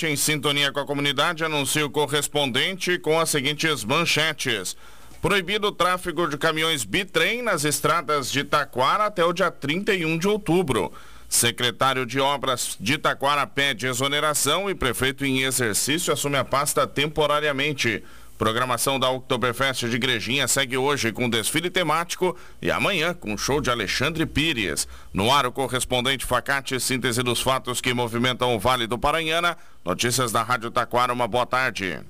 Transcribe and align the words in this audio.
Facate, 0.00 0.06
em 0.06 0.16
sintonia 0.16 0.72
com 0.72 0.80
a 0.80 0.86
comunidade, 0.86 1.44
anuncia 1.44 1.84
o 1.84 1.90
correspondente 1.90 2.98
com 2.98 3.20
as 3.20 3.28
seguintes 3.28 3.84
manchetes. 3.84 4.76
Proibido 5.20 5.68
o 5.68 5.72
tráfego 5.72 6.26
de 6.26 6.38
caminhões 6.38 6.84
bitrem 6.84 7.42
nas 7.42 7.64
estradas 7.64 8.32
de 8.32 8.42
Taquara 8.42 9.06
até 9.06 9.24
o 9.24 9.32
dia 9.32 9.50
31 9.50 10.16
de 10.18 10.28
outubro. 10.28 10.92
Secretário 11.28 12.06
de 12.06 12.18
Obras 12.18 12.76
de 12.80 12.96
Taquara 12.96 13.46
pede 13.46 13.86
exoneração 13.86 14.70
e 14.70 14.74
prefeito 14.74 15.24
em 15.24 15.42
exercício 15.42 16.12
assume 16.12 16.36
a 16.36 16.44
pasta 16.44 16.86
temporariamente. 16.86 18.02
Programação 18.40 18.98
da 18.98 19.10
Oktoberfest 19.10 19.86
de 19.86 19.96
Igrejinha 19.96 20.48
segue 20.48 20.74
hoje 20.74 21.12
com 21.12 21.28
desfile 21.28 21.68
temático 21.68 22.34
e 22.62 22.70
amanhã 22.70 23.12
com 23.12 23.36
show 23.36 23.60
de 23.60 23.68
Alexandre 23.68 24.24
Pires. 24.24 24.88
No 25.12 25.30
ar, 25.30 25.44
o 25.44 25.52
correspondente 25.52 26.24
Facate, 26.24 26.80
síntese 26.80 27.22
dos 27.22 27.42
fatos 27.42 27.82
que 27.82 27.92
movimentam 27.92 28.56
o 28.56 28.58
Vale 28.58 28.86
do 28.86 28.98
Paranhana. 28.98 29.58
Notícias 29.84 30.32
da 30.32 30.42
Rádio 30.42 30.70
Taquara, 30.70 31.12
uma 31.12 31.28
boa 31.28 31.44
tarde. 31.44 32.00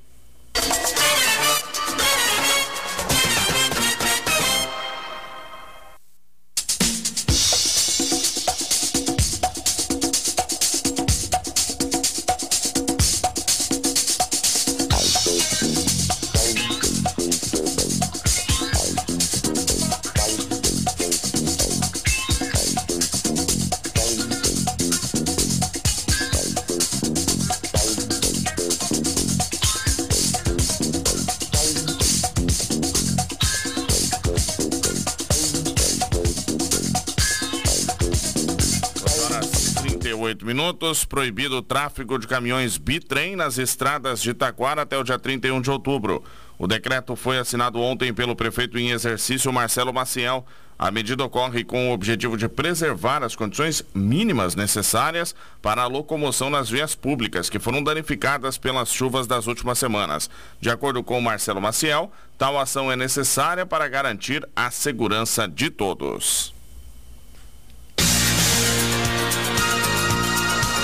38 40.31 40.47
minutos. 40.47 41.05
Proibido 41.05 41.57
o 41.57 41.63
tráfego 41.63 42.19
de 42.19 42.27
caminhões 42.27 42.77
bitrem 42.77 43.35
nas 43.35 43.59
estradas 43.59 44.21
de 44.21 44.33
Taquara 44.33 44.83
até 44.83 44.97
o 44.97 45.03
dia 45.03 45.19
31 45.19 45.61
de 45.61 45.71
outubro. 45.71 46.23
O 46.59 46.67
decreto 46.67 47.17
foi 47.17 47.39
assinado 47.39 47.81
ontem 47.81 48.13
pelo 48.13 48.37
prefeito 48.37 48.79
em 48.79 48.91
exercício 48.91 49.53
Marcelo 49.53 49.93
Maciel. 49.93 50.45
A 50.79 50.91
medida 50.91 51.25
ocorre 51.25 51.63
com 51.63 51.91
o 51.91 51.93
objetivo 51.93 52.37
de 52.37 52.49
preservar 52.49 53.23
as 53.23 53.37
condições 53.37 53.85
mínimas 53.95 54.55
necessárias 54.55 55.35
para 55.61 55.83
a 55.83 55.87
locomoção 55.87 56.49
nas 56.49 56.71
vias 56.71 56.95
públicas 56.95 57.51
que 57.51 57.59
foram 57.59 57.83
danificadas 57.83 58.57
pelas 58.57 58.91
chuvas 58.91 59.27
das 59.27 59.47
últimas 59.47 59.79
semanas. 59.79 60.31
De 60.61 60.71
acordo 60.71 61.03
com 61.03 61.21
Marcelo 61.21 61.61
Maciel, 61.61 62.11
tal 62.39 62.59
ação 62.59 62.91
é 62.91 62.97
necessária 62.97 63.67
para 63.67 63.89
garantir 63.89 64.47
a 64.57 64.71
segurança 64.71 65.47
de 65.47 65.71
todos. 65.71 66.60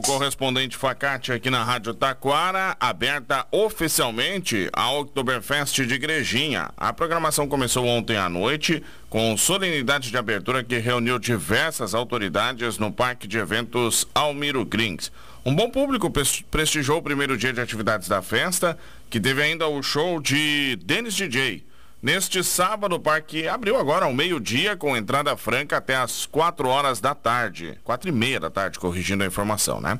Correspondente 0.00 0.76
Facate 0.76 1.32
aqui 1.32 1.50
na 1.50 1.62
Rádio 1.62 1.94
Taquara, 1.94 2.76
aberta 2.80 3.46
oficialmente 3.50 4.68
a 4.72 4.92
Oktoberfest 4.92 5.74
de 5.84 5.94
Igrejinha. 5.94 6.70
A 6.76 6.92
programação 6.92 7.46
começou 7.46 7.86
ontem 7.86 8.16
à 8.16 8.28
noite 8.28 8.82
com 9.08 9.36
solenidade 9.36 10.10
de 10.10 10.16
abertura 10.16 10.64
que 10.64 10.78
reuniu 10.78 11.18
diversas 11.18 11.94
autoridades 11.94 12.78
no 12.78 12.92
Parque 12.92 13.26
de 13.26 13.38
Eventos 13.38 14.06
Almiro 14.14 14.64
Grins. 14.64 15.10
Um 15.44 15.54
bom 15.54 15.70
público 15.70 16.12
prestigiou 16.50 16.98
o 16.98 17.02
primeiro 17.02 17.36
dia 17.36 17.52
de 17.52 17.60
atividades 17.60 18.08
da 18.08 18.20
festa, 18.20 18.76
que 19.08 19.20
teve 19.20 19.42
ainda 19.42 19.68
o 19.68 19.82
show 19.82 20.20
de 20.20 20.76
Dennis 20.84 21.14
DJ. 21.14 21.64
Neste 22.06 22.44
sábado, 22.44 22.94
o 22.94 23.00
parque 23.00 23.48
abriu 23.48 23.76
agora 23.76 24.04
ao 24.04 24.12
meio-dia 24.14 24.76
com 24.76 24.96
entrada 24.96 25.36
franca 25.36 25.78
até 25.78 25.96
as 25.96 26.24
4 26.24 26.68
horas 26.68 27.00
da 27.00 27.16
tarde. 27.16 27.76
Quatro 27.82 28.08
e 28.08 28.12
meia 28.12 28.38
da 28.38 28.48
tarde, 28.48 28.78
corrigindo 28.78 29.24
a 29.24 29.26
informação, 29.26 29.80
né? 29.80 29.98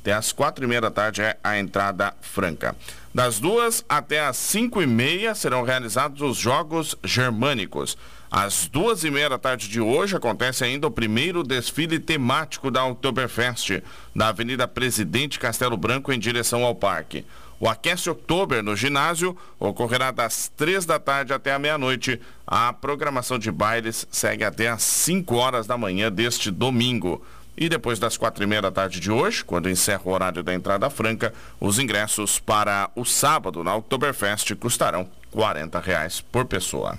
Até 0.00 0.12
as 0.12 0.30
quatro 0.30 0.64
e 0.64 0.68
meia 0.68 0.80
da 0.80 0.90
tarde 0.92 1.20
é 1.20 1.36
a 1.42 1.58
entrada 1.58 2.14
franca. 2.20 2.76
Das 3.12 3.40
duas 3.40 3.84
até 3.88 4.24
as 4.24 4.36
cinco 4.36 4.80
e 4.80 4.86
meia 4.86 5.34
serão 5.34 5.64
realizados 5.64 6.22
os 6.22 6.36
Jogos 6.36 6.94
Germânicos. 7.02 7.98
Às 8.30 8.68
duas 8.68 9.02
e 9.02 9.10
meia 9.10 9.28
da 9.28 9.38
tarde 9.38 9.68
de 9.68 9.80
hoje 9.80 10.14
acontece 10.14 10.62
ainda 10.62 10.86
o 10.86 10.92
primeiro 10.92 11.42
desfile 11.42 11.98
temático 11.98 12.70
da 12.70 12.84
Oktoberfest, 12.84 13.82
da 14.14 14.28
Avenida 14.28 14.68
Presidente 14.68 15.40
Castelo 15.40 15.76
Branco 15.76 16.12
em 16.12 16.20
direção 16.20 16.62
ao 16.62 16.76
parque. 16.76 17.26
O 17.60 17.68
Aquece 17.68 18.08
Oktober 18.08 18.62
no 18.62 18.76
ginásio 18.76 19.36
ocorrerá 19.58 20.10
das 20.10 20.50
três 20.56 20.86
da 20.86 20.98
tarde 20.98 21.32
até 21.32 21.52
a 21.52 21.58
meia-noite. 21.58 22.20
A 22.46 22.72
programação 22.72 23.38
de 23.38 23.50
bailes 23.50 24.06
segue 24.10 24.44
até 24.44 24.68
às 24.68 24.82
5 24.82 25.34
horas 25.34 25.66
da 25.66 25.76
manhã 25.76 26.10
deste 26.10 26.50
domingo. 26.50 27.22
E 27.56 27.68
depois 27.68 27.98
das 27.98 28.16
quatro 28.16 28.44
e 28.44 28.46
meia 28.46 28.62
da 28.62 28.70
tarde 28.70 29.00
de 29.00 29.10
hoje, 29.10 29.44
quando 29.44 29.68
encerra 29.68 30.02
o 30.04 30.10
horário 30.10 30.44
da 30.44 30.54
entrada 30.54 30.88
franca, 30.88 31.34
os 31.58 31.80
ingressos 31.80 32.38
para 32.38 32.88
o 32.94 33.04
sábado 33.04 33.64
na 33.64 33.74
Oktoberfest 33.74 34.54
custarão 34.54 35.08
R$ 35.34 36.22
por 36.30 36.44
pessoa. 36.44 36.96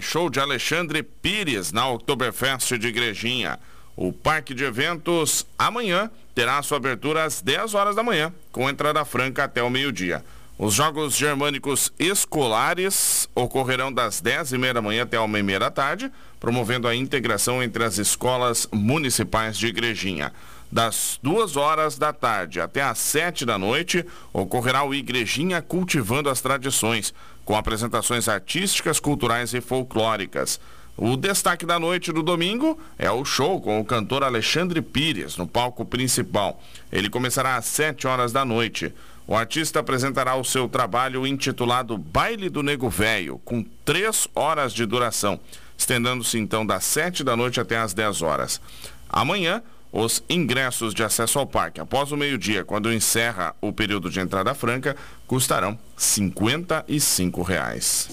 Show 0.00 0.30
de 0.30 0.40
Alexandre 0.40 1.02
Pires 1.02 1.72
na 1.72 1.88
Oktoberfest 1.88 2.78
de 2.78 2.88
Igrejinha. 2.88 3.58
O 3.96 4.12
parque 4.12 4.54
de 4.54 4.64
eventos 4.64 5.46
amanhã 5.58 6.10
terá 6.34 6.62
sua 6.62 6.76
abertura 6.76 7.24
às 7.24 7.40
10 7.40 7.74
horas 7.74 7.96
da 7.96 8.02
manhã, 8.02 8.32
com 8.52 8.68
entrada 8.68 9.04
franca 9.04 9.44
até 9.44 9.62
o 9.62 9.70
meio-dia. 9.70 10.24
Os 10.58 10.74
Jogos 10.74 11.14
Germânicos 11.14 11.92
Escolares 11.98 13.28
ocorrerão 13.34 13.92
das 13.92 14.20
10 14.22 14.52
e 14.52 14.58
meia 14.58 14.72
da 14.72 14.80
manhã 14.80 15.02
até 15.02 15.16
a 15.16 15.22
1 15.22 15.36
e 15.36 15.42
meia 15.42 15.58
da 15.58 15.70
tarde, 15.70 16.10
promovendo 16.40 16.88
a 16.88 16.94
integração 16.94 17.62
entre 17.62 17.84
as 17.84 17.98
escolas 17.98 18.66
municipais 18.72 19.58
de 19.58 19.66
Igrejinha. 19.66 20.32
Das 20.76 21.18
2 21.22 21.56
horas 21.56 21.96
da 21.96 22.12
tarde 22.12 22.60
até 22.60 22.82
às 22.82 22.98
7 22.98 23.46
da 23.46 23.56
noite, 23.56 24.04
ocorrerá 24.30 24.84
o 24.84 24.94
Igrejinha 24.94 25.62
Cultivando 25.62 26.28
as 26.28 26.42
Tradições, 26.42 27.14
com 27.46 27.56
apresentações 27.56 28.28
artísticas, 28.28 29.00
culturais 29.00 29.54
e 29.54 29.62
folclóricas. 29.62 30.60
O 30.94 31.16
destaque 31.16 31.64
da 31.64 31.78
noite 31.78 32.12
do 32.12 32.22
domingo 32.22 32.78
é 32.98 33.10
o 33.10 33.24
show 33.24 33.58
com 33.58 33.80
o 33.80 33.84
cantor 33.86 34.22
Alexandre 34.22 34.82
Pires 34.82 35.38
no 35.38 35.46
palco 35.46 35.82
principal. 35.82 36.62
Ele 36.92 37.08
começará 37.08 37.56
às 37.56 37.64
7 37.64 38.06
horas 38.06 38.30
da 38.30 38.44
noite. 38.44 38.92
O 39.26 39.34
artista 39.34 39.80
apresentará 39.80 40.36
o 40.36 40.44
seu 40.44 40.68
trabalho 40.68 41.26
intitulado 41.26 41.96
Baile 41.96 42.50
do 42.50 42.62
Nego 42.62 42.90
Velho, 42.90 43.40
com 43.46 43.64
três 43.82 44.28
horas 44.34 44.74
de 44.74 44.84
duração. 44.84 45.40
estendendo-se 45.74 46.38
então 46.38 46.66
das 46.66 46.84
7 46.84 47.24
da 47.24 47.34
noite 47.34 47.60
até 47.60 47.78
as 47.78 47.94
10 47.94 48.20
horas. 48.20 48.60
Amanhã, 49.08 49.62
os 49.92 50.22
ingressos 50.28 50.92
de 50.92 51.02
acesso 51.02 51.38
ao 51.38 51.46
parque 51.46 51.80
após 51.80 52.12
o 52.12 52.16
meio-dia, 52.16 52.64
quando 52.64 52.92
encerra 52.92 53.54
o 53.60 53.72
período 53.72 54.10
de 54.10 54.20
entrada 54.20 54.54
franca, 54.54 54.96
custarão 55.26 55.78
55 55.96 57.42
reais. 57.42 58.08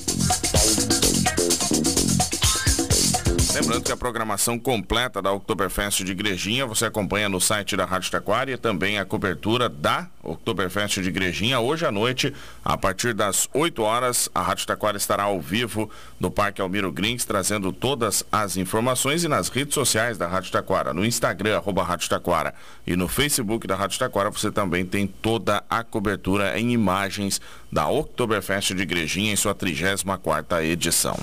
Lembrando 3.53 3.83
que 3.83 3.91
a 3.91 3.97
programação 3.97 4.57
completa 4.57 5.21
da 5.21 5.31
Oktoberfest 5.31 6.03
de 6.03 6.11
Igrejinha 6.11 6.65
você 6.65 6.85
acompanha 6.85 7.29
no 7.29 7.39
site 7.39 7.77
da 7.77 7.85
Rádio 7.85 8.09
Taquara 8.09 8.49
e 8.49 8.57
também 8.57 8.97
a 8.97 9.05
cobertura 9.05 9.69
da 9.69 10.07
Oktoberfest 10.23 10.99
de 10.99 11.09
Igrejinha 11.09 11.59
hoje 11.59 11.85
à 11.85 11.91
noite, 11.91 12.33
a 12.65 12.75
partir 12.75 13.13
das 13.13 13.47
8 13.53 13.83
horas, 13.83 14.27
a 14.33 14.41
Rádio 14.41 14.65
Taquara 14.65 14.97
estará 14.97 15.23
ao 15.23 15.39
vivo 15.39 15.87
no 16.19 16.31
Parque 16.31 16.63
Almiro 16.63 16.91
Grins, 16.91 17.25
trazendo 17.25 17.71
todas 17.71 18.25
as 18.31 18.57
informações 18.57 19.23
e 19.23 19.27
nas 19.27 19.49
redes 19.49 19.75
sociais 19.75 20.17
da 20.17 20.27
Rádio 20.27 20.51
Taquara, 20.51 20.91
no 20.91 21.05
Instagram, 21.05 21.57
arroba 21.57 21.83
Rádio 21.83 22.09
Taquara 22.09 22.55
e 22.87 22.95
no 22.95 23.07
Facebook 23.07 23.67
da 23.67 23.75
Rádio 23.75 23.99
Taquara, 23.99 24.31
você 24.31 24.51
também 24.51 24.83
tem 24.83 25.05
toda 25.05 25.63
a 25.69 25.83
cobertura 25.83 26.59
em 26.59 26.71
imagens 26.71 27.39
da 27.71 27.87
Oktoberfest 27.87 28.73
de 28.73 28.81
Igrejinha 28.81 29.31
em 29.31 29.35
sua 29.35 29.53
34ª 29.53 30.63
edição. 30.63 31.15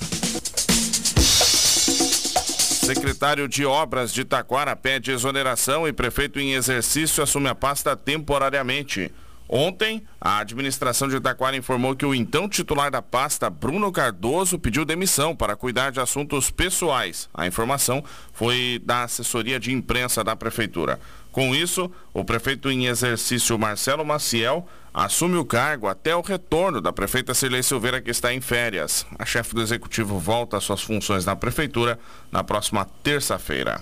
Secretário 2.81 3.47
de 3.47 3.63
Obras 3.63 4.11
de 4.11 4.25
Taquara 4.25 4.75
pede 4.75 5.11
exoneração 5.11 5.87
e 5.87 5.93
prefeito 5.93 6.39
em 6.39 6.53
exercício 6.53 7.21
assume 7.21 7.47
a 7.47 7.53
pasta 7.53 7.95
temporariamente. 7.95 9.11
Ontem, 9.47 10.01
a 10.19 10.39
administração 10.39 11.07
de 11.07 11.19
Taquara 11.19 11.55
informou 11.55 11.95
que 11.95 12.05
o 12.05 12.15
então 12.15 12.49
titular 12.49 12.89
da 12.89 13.01
pasta, 13.01 13.51
Bruno 13.51 13.91
Cardoso, 13.91 14.57
pediu 14.57 14.83
demissão 14.83 15.35
para 15.35 15.55
cuidar 15.55 15.91
de 15.91 15.99
assuntos 15.99 16.49
pessoais. 16.49 17.29
A 17.33 17.45
informação 17.45 18.03
foi 18.33 18.81
da 18.83 19.03
assessoria 19.03 19.59
de 19.59 19.71
imprensa 19.71 20.23
da 20.23 20.35
prefeitura. 20.35 20.99
Com 21.31 21.55
isso, 21.55 21.89
o 22.13 22.25
prefeito 22.25 22.69
em 22.69 22.87
exercício 22.87 23.57
Marcelo 23.57 24.05
Maciel 24.05 24.67
assume 24.93 25.37
o 25.37 25.45
cargo 25.45 25.87
até 25.87 26.15
o 26.15 26.21
retorno 26.21 26.81
da 26.81 26.91
prefeita 26.91 27.33
Cirlei 27.33 27.63
Silveira, 27.63 28.01
que 28.01 28.11
está 28.11 28.33
em 28.33 28.41
férias. 28.41 29.05
A 29.17 29.25
chefe 29.25 29.55
do 29.55 29.61
executivo 29.61 30.19
volta 30.19 30.57
às 30.57 30.63
suas 30.63 30.81
funções 30.81 31.25
na 31.25 31.35
prefeitura 31.35 31.97
na 32.31 32.43
próxima 32.43 32.85
terça-feira. 33.01 33.81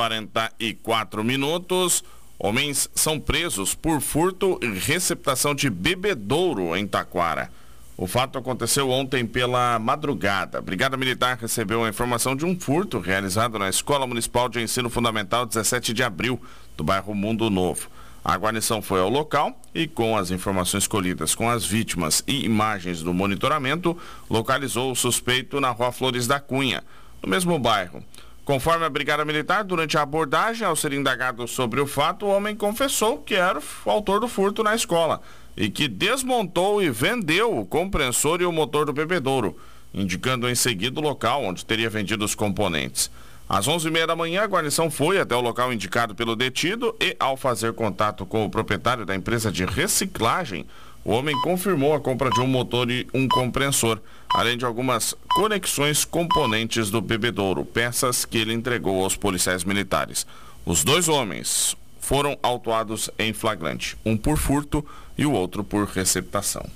44 0.00 1.22
minutos. 1.22 2.02
Homens 2.38 2.88
são 2.94 3.20
presos 3.20 3.74
por 3.74 4.00
furto 4.00 4.58
e 4.62 4.66
receptação 4.66 5.54
de 5.54 5.68
bebedouro 5.68 6.74
em 6.74 6.86
Taquara. 6.86 7.50
O 7.98 8.06
fato 8.06 8.38
aconteceu 8.38 8.88
ontem 8.88 9.26
pela 9.26 9.78
madrugada. 9.78 10.56
A 10.56 10.62
Brigada 10.62 10.96
Militar 10.96 11.36
recebeu 11.38 11.84
a 11.84 11.88
informação 11.90 12.34
de 12.34 12.46
um 12.46 12.58
furto 12.58 12.98
realizado 12.98 13.58
na 13.58 13.68
Escola 13.68 14.06
Municipal 14.06 14.48
de 14.48 14.62
Ensino 14.62 14.88
Fundamental 14.88 15.44
17 15.44 15.92
de 15.92 16.02
abril, 16.02 16.40
do 16.78 16.82
bairro 16.82 17.14
Mundo 17.14 17.50
Novo. 17.50 17.90
A 18.24 18.34
guarnição 18.38 18.80
foi 18.80 19.00
ao 19.00 19.10
local 19.10 19.60
e, 19.74 19.86
com 19.86 20.16
as 20.16 20.30
informações 20.30 20.86
colhidas 20.86 21.34
com 21.34 21.50
as 21.50 21.66
vítimas 21.66 22.24
e 22.26 22.46
imagens 22.46 23.02
do 23.02 23.12
monitoramento, 23.12 23.98
localizou 24.30 24.92
o 24.92 24.96
suspeito 24.96 25.60
na 25.60 25.68
rua 25.70 25.92
Flores 25.92 26.26
da 26.26 26.40
Cunha, 26.40 26.82
no 27.22 27.28
mesmo 27.28 27.58
bairro. 27.58 28.02
Conforme 28.44 28.84
a 28.84 28.90
Brigada 28.90 29.24
Militar, 29.24 29.62
durante 29.64 29.96
a 29.96 30.02
abordagem, 30.02 30.66
ao 30.66 30.74
ser 30.74 30.92
indagado 30.92 31.46
sobre 31.46 31.80
o 31.80 31.86
fato, 31.86 32.26
o 32.26 32.30
homem 32.30 32.56
confessou 32.56 33.18
que 33.18 33.34
era 33.34 33.60
o 33.84 33.90
autor 33.90 34.20
do 34.20 34.28
furto 34.28 34.62
na 34.62 34.74
escola 34.74 35.20
e 35.56 35.68
que 35.68 35.86
desmontou 35.86 36.82
e 36.82 36.90
vendeu 36.90 37.58
o 37.58 37.66
compressor 37.66 38.40
e 38.40 38.46
o 38.46 38.52
motor 38.52 38.86
do 38.86 38.92
bebedouro, 38.92 39.56
indicando 39.92 40.48
em 40.48 40.54
seguida 40.54 40.98
o 40.98 41.02
local 41.02 41.44
onde 41.44 41.64
teria 41.64 41.90
vendido 41.90 42.24
os 42.24 42.34
componentes. 42.34 43.10
Às 43.48 43.66
11h30 43.66 44.06
da 44.06 44.14
manhã, 44.14 44.42
a 44.42 44.46
guarnição 44.46 44.88
foi 44.88 45.18
até 45.18 45.34
o 45.34 45.40
local 45.40 45.72
indicado 45.72 46.14
pelo 46.14 46.36
detido 46.36 46.94
e, 47.00 47.16
ao 47.18 47.36
fazer 47.36 47.72
contato 47.72 48.24
com 48.24 48.44
o 48.44 48.50
proprietário 48.50 49.04
da 49.04 49.14
empresa 49.14 49.50
de 49.50 49.64
reciclagem, 49.64 50.64
o 51.04 51.12
homem 51.12 51.34
confirmou 51.40 51.94
a 51.94 52.00
compra 52.00 52.30
de 52.30 52.40
um 52.40 52.46
motor 52.46 52.90
e 52.90 53.06
um 53.14 53.26
compressor, 53.26 54.00
além 54.28 54.56
de 54.56 54.64
algumas 54.64 55.14
conexões 55.34 56.04
componentes 56.04 56.90
do 56.90 57.00
bebedouro, 57.00 57.64
peças 57.64 58.24
que 58.24 58.38
ele 58.38 58.52
entregou 58.52 59.02
aos 59.02 59.16
policiais 59.16 59.64
militares. 59.64 60.26
Os 60.64 60.84
dois 60.84 61.08
homens 61.08 61.74
foram 62.00 62.38
autuados 62.42 63.10
em 63.18 63.32
flagrante, 63.32 63.96
um 64.04 64.16
por 64.16 64.36
furto 64.36 64.84
e 65.16 65.24
o 65.24 65.32
outro 65.32 65.64
por 65.64 65.86
receptação. 65.86 66.66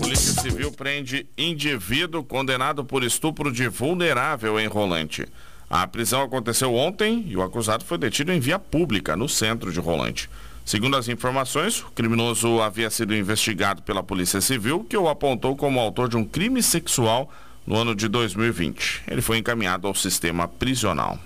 Polícia 0.00 0.42
Civil 0.42 0.70
prende 0.70 1.26
indivíduo 1.36 2.22
condenado 2.22 2.84
por 2.84 3.02
estupro 3.02 3.50
de 3.50 3.68
vulnerável 3.68 4.60
em 4.60 4.66
Rolante. 4.66 5.26
A 5.68 5.86
prisão 5.86 6.22
aconteceu 6.22 6.74
ontem 6.74 7.24
e 7.26 7.36
o 7.36 7.42
acusado 7.42 7.84
foi 7.84 7.98
detido 7.98 8.32
em 8.32 8.40
via 8.40 8.58
pública, 8.58 9.16
no 9.16 9.28
centro 9.28 9.72
de 9.72 9.80
Rolante. 9.80 10.28
Segundo 10.64 10.96
as 10.96 11.08
informações, 11.08 11.82
o 11.82 11.90
criminoso 11.90 12.60
havia 12.60 12.88
sido 12.88 13.14
investigado 13.14 13.82
pela 13.82 14.02
Polícia 14.02 14.40
Civil, 14.40 14.86
que 14.88 14.96
o 14.96 15.08
apontou 15.08 15.54
como 15.54 15.78
autor 15.78 16.08
de 16.08 16.16
um 16.16 16.24
crime 16.24 16.62
sexual 16.62 17.30
no 17.66 17.76
ano 17.76 17.94
de 17.94 18.08
2020. 18.08 19.02
Ele 19.08 19.20
foi 19.20 19.38
encaminhado 19.38 19.86
ao 19.86 19.94
sistema 19.94 20.48
prisional. 20.48 21.18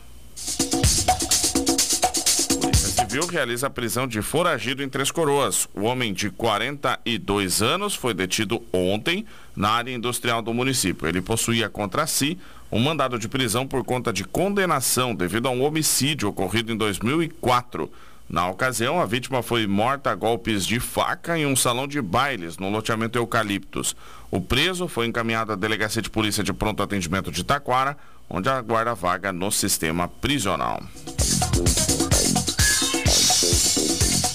A 2.50 2.61
Polícia 2.61 3.04
Civil 3.04 3.26
realiza 3.26 3.68
a 3.68 3.71
prisão 3.71 4.09
de 4.09 4.21
foragido 4.23 4.83
em 4.83 4.88
Três 4.88 5.12
Coroas. 5.12 5.68
O 5.73 5.83
homem 5.83 6.12
de 6.12 6.30
42 6.30 7.62
anos 7.62 7.95
foi 7.95 8.14
detido 8.14 8.61
ontem 8.73 9.25
na 9.54 9.71
área 9.71 9.95
industrial 9.95 10.42
do 10.42 10.52
município. 10.52 11.07
Ele 11.07 11.21
possuía 11.23 11.68
contra 11.68 12.09
si 12.09 12.37
um 12.70 12.78
mandado 12.78 13.18
de 13.18 13.28
prisão 13.28 13.66
por 13.66 13.82
conta 13.84 14.12
de 14.12 14.25
condenação 14.25 15.14
devido 15.14 15.48
a 15.48 15.50
um 15.50 15.64
homicídio 15.64 16.28
ocorrido 16.28 16.72
em 16.72 16.76
2004. 16.76 17.90
Na 18.28 18.46
ocasião, 18.46 19.00
a 19.00 19.06
vítima 19.06 19.42
foi 19.42 19.66
morta 19.66 20.10
a 20.10 20.14
golpes 20.14 20.66
de 20.66 20.78
faca 20.78 21.38
em 21.38 21.46
um 21.46 21.56
salão 21.56 21.88
de 21.88 22.00
bailes 22.02 22.58
no 22.58 22.68
loteamento 22.68 23.16
Eucaliptos. 23.16 23.96
O 24.30 24.38
preso 24.38 24.87
foi 24.87 25.06
encaminhado 25.06 25.52
à 25.52 25.56
Delegacia 25.56 26.02
de 26.02 26.10
Polícia 26.10 26.44
de 26.44 26.52
Pronto 26.52 26.82
Atendimento 26.82 27.32
de 27.32 27.42
Taquara, 27.42 27.96
onde 28.28 28.50
aguarda 28.50 28.94
vaga 28.94 29.32
no 29.32 29.50
sistema 29.50 30.06
prisional. 30.06 30.82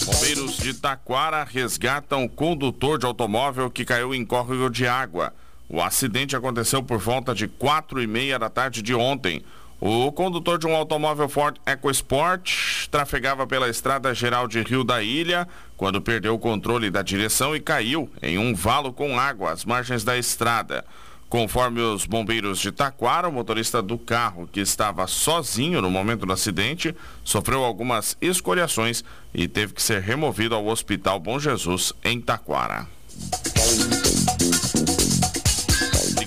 Bombeiros 0.05 0.57
de 0.57 0.73
Taquara 0.73 1.43
resgatam 1.43 2.27
condutor 2.27 2.97
de 2.97 3.05
automóvel 3.05 3.69
que 3.69 3.85
caiu 3.85 4.15
em 4.15 4.25
córrego 4.25 4.71
de 4.71 4.87
água. 4.87 5.31
O 5.73 5.81
acidente 5.81 6.35
aconteceu 6.35 6.83
por 6.83 6.99
volta 6.99 7.33
de 7.33 7.47
quatro 7.47 7.99
e 7.99 8.05
meia 8.05 8.37
da 8.37 8.47
tarde 8.47 8.79
de 8.79 8.93
ontem. 8.93 9.43
O 9.81 10.11
condutor 10.11 10.59
de 10.59 10.67
um 10.67 10.75
automóvel 10.75 11.27
Ford 11.27 11.57
EcoSport 11.65 12.87
trafegava 12.91 13.47
pela 13.47 13.67
estrada 13.67 14.13
geral 14.13 14.47
de 14.47 14.61
Rio 14.61 14.83
da 14.83 15.01
Ilha 15.01 15.47
quando 15.75 15.99
perdeu 15.99 16.35
o 16.35 16.39
controle 16.39 16.91
da 16.91 17.01
direção 17.01 17.55
e 17.55 17.59
caiu 17.59 18.07
em 18.21 18.37
um 18.37 18.53
valo 18.53 18.93
com 18.93 19.17
água 19.17 19.51
às 19.51 19.65
margens 19.65 20.03
da 20.03 20.15
estrada. 20.15 20.85
Conforme 21.27 21.81
os 21.81 22.05
bombeiros 22.05 22.59
de 22.59 22.71
Taquara, 22.71 23.27
o 23.27 23.33
motorista 23.33 23.81
do 23.81 23.97
carro, 23.97 24.47
que 24.51 24.59
estava 24.59 25.07
sozinho 25.07 25.81
no 25.81 25.89
momento 25.89 26.23
do 26.23 26.33
acidente, 26.33 26.95
sofreu 27.23 27.63
algumas 27.63 28.15
escoriações 28.21 29.03
e 29.33 29.47
teve 29.47 29.73
que 29.73 29.81
ser 29.81 30.03
removido 30.03 30.53
ao 30.53 30.67
Hospital 30.67 31.19
Bom 31.19 31.39
Jesus, 31.39 31.93
em 32.03 32.21
Taquara. 32.21 32.87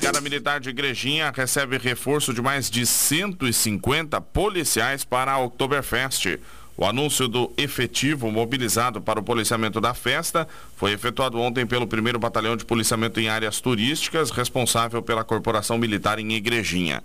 Brigada 0.06 0.20
Militar 0.20 0.60
de 0.60 0.70
Igrejinha 0.70 1.32
recebe 1.34 1.78
reforço 1.78 2.32
de 2.32 2.40
mais 2.40 2.70
de 2.70 2.86
150 2.86 4.20
policiais 4.20 5.04
para 5.04 5.32
a 5.32 5.38
Oktoberfest. 5.40 6.38
O 6.76 6.84
anúncio 6.86 7.26
do 7.26 7.52
efetivo 7.56 8.30
mobilizado 8.30 9.00
para 9.00 9.18
o 9.18 9.22
policiamento 9.22 9.80
da 9.80 9.94
festa 9.94 10.46
foi 10.76 10.92
efetuado 10.92 11.40
ontem 11.40 11.66
pelo 11.66 11.86
1 11.86 12.20
Batalhão 12.20 12.56
de 12.56 12.64
Policiamento 12.64 13.18
em 13.18 13.28
Áreas 13.28 13.60
Turísticas, 13.60 14.30
responsável 14.30 15.02
pela 15.02 15.25
Corporação 15.25 15.76
Militar 15.76 16.20
em 16.20 16.34
Igrejinha. 16.34 17.02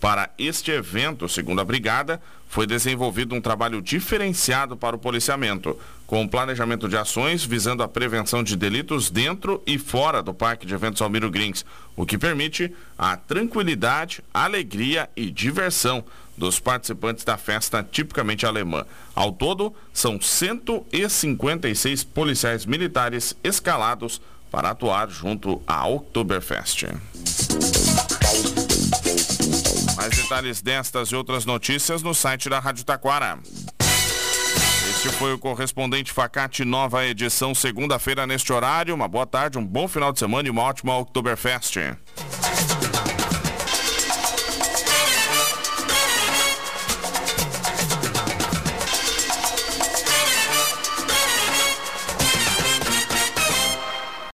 Para 0.00 0.30
este 0.38 0.70
evento, 0.70 1.28
segundo 1.28 1.60
a 1.60 1.64
Brigada, 1.64 2.20
foi 2.48 2.66
desenvolvido 2.66 3.34
um 3.34 3.40
trabalho 3.40 3.82
diferenciado 3.82 4.76
para 4.76 4.94
o 4.96 4.98
policiamento, 4.98 5.78
com 6.06 6.22
um 6.22 6.28
planejamento 6.28 6.88
de 6.88 6.96
ações 6.96 7.44
visando 7.44 7.82
a 7.82 7.88
prevenção 7.88 8.42
de 8.42 8.56
delitos 8.56 9.10
dentro 9.10 9.62
e 9.66 9.76
fora 9.76 10.22
do 10.22 10.32
Parque 10.32 10.66
de 10.66 10.72
Eventos 10.72 11.02
Almiro 11.02 11.30
Grins, 11.30 11.64
o 11.96 12.06
que 12.06 12.16
permite 12.16 12.72
a 12.96 13.16
tranquilidade, 13.16 14.22
alegria 14.32 15.10
e 15.16 15.30
diversão 15.30 16.04
dos 16.36 16.60
participantes 16.60 17.24
da 17.24 17.36
festa 17.36 17.82
tipicamente 17.82 18.46
alemã. 18.46 18.86
Ao 19.14 19.32
todo, 19.32 19.74
são 19.92 20.20
156 20.20 22.04
policiais 22.04 22.64
militares 22.64 23.36
escalados 23.42 24.22
para 24.50 24.70
atuar 24.70 25.10
junto 25.10 25.60
à 25.66 25.86
Oktoberfest. 25.86 26.86
Mais 30.08 30.16
detalhes 30.16 30.62
destas 30.62 31.08
e 31.10 31.16
outras 31.16 31.44
notícias 31.44 32.02
no 32.02 32.14
site 32.14 32.48
da 32.48 32.58
Rádio 32.58 32.82
Taquara. 32.82 33.38
Este 34.88 35.10
foi 35.10 35.34
o 35.34 35.38
correspondente 35.38 36.12
Facate, 36.12 36.64
nova 36.64 37.04
edição, 37.04 37.54
segunda-feira 37.54 38.26
neste 38.26 38.50
horário. 38.50 38.94
Uma 38.94 39.06
boa 39.06 39.26
tarde, 39.26 39.58
um 39.58 39.66
bom 39.66 39.86
final 39.86 40.10
de 40.10 40.18
semana 40.18 40.48
e 40.48 40.50
uma 40.50 40.62
ótima 40.62 40.96
Oktoberfest. 40.96 41.76